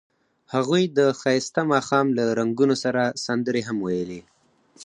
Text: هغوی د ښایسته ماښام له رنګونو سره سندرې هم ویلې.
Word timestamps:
هغوی 0.53 0.83
د 0.97 0.99
ښایسته 1.19 1.61
ماښام 1.71 2.07
له 2.17 2.23
رنګونو 2.39 2.75
سره 2.83 3.01
سندرې 3.25 3.61
هم 3.67 3.77
ویلې. 3.85 4.21